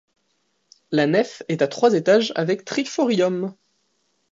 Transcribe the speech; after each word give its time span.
La 0.89 1.05
nef 1.05 1.43
est 1.47 1.61
à 1.61 1.67
trois 1.67 1.93
étages 1.93 2.31
avec 2.35 2.65
triforium. 2.65 3.53